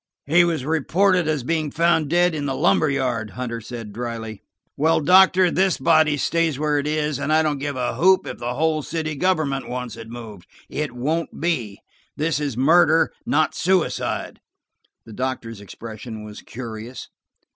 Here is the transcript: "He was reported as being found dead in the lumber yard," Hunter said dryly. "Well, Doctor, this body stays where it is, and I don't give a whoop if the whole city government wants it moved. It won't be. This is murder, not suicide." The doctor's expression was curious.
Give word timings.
"He 0.25 0.43
was 0.43 0.65
reported 0.65 1.27
as 1.27 1.43
being 1.43 1.69
found 1.69 2.09
dead 2.09 2.33
in 2.33 2.47
the 2.47 2.55
lumber 2.55 2.89
yard," 2.89 3.29
Hunter 3.37 3.61
said 3.61 3.93
dryly. 3.93 4.41
"Well, 4.75 4.99
Doctor, 4.99 5.51
this 5.51 5.77
body 5.77 6.17
stays 6.17 6.57
where 6.57 6.79
it 6.79 6.87
is, 6.87 7.19
and 7.19 7.31
I 7.31 7.43
don't 7.43 7.59
give 7.59 7.75
a 7.75 7.95
whoop 7.95 8.25
if 8.25 8.39
the 8.39 8.55
whole 8.55 8.81
city 8.81 9.13
government 9.13 9.69
wants 9.69 9.95
it 9.95 10.09
moved. 10.09 10.47
It 10.69 10.91
won't 10.93 11.39
be. 11.39 11.81
This 12.17 12.39
is 12.39 12.57
murder, 12.57 13.13
not 13.27 13.53
suicide." 13.53 14.39
The 15.05 15.13
doctor's 15.13 15.61
expression 15.61 16.23
was 16.23 16.41
curious. 16.41 17.07